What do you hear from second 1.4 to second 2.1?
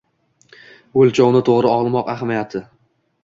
to‘g‘ri olmoq